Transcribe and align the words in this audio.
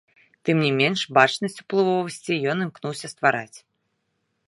Тым 0.47 0.61
не 0.65 0.71
менш 0.79 0.99
бачнасць 1.17 1.59
уплывовасці 1.65 2.41
ён 2.55 2.67
імкнуўся 2.67 3.07
ствараць. 3.17 3.57